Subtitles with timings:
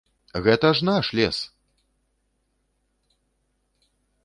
[0.45, 1.37] Гэта ж наш лес!